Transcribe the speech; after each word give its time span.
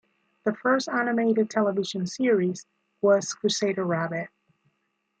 The 0.45 0.55
first 0.55 0.89
animated 0.89 1.47
television 1.51 2.07
series 2.07 2.65
was 3.01 3.35
"Crusader 3.35 3.85
Rabbit". 3.85 4.29